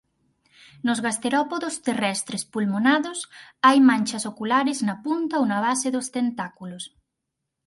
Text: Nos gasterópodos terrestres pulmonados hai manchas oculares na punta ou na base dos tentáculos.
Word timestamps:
Nos 0.85 0.99
gasterópodos 1.05 1.75
terrestres 1.87 2.43
pulmonados 2.53 3.19
hai 3.65 3.77
manchas 3.91 4.23
oculares 4.31 4.77
na 4.87 4.95
punta 5.05 5.35
ou 5.39 5.45
na 5.51 5.59
base 5.67 5.87
dos 5.95 6.07
tentáculos. 6.17 6.83